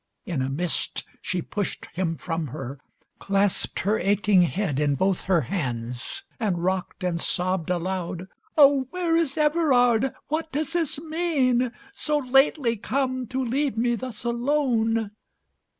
[0.25, 2.79] In a mist She pushed him from her,
[3.19, 8.27] clasped her aching head In both her hands, and rocked and sobbed aloud.
[8.57, 8.87] "Oh!
[8.89, 10.15] Where is Everard?
[10.27, 11.71] What does this mean?
[11.93, 15.11] So lately come to leave me thus alone!"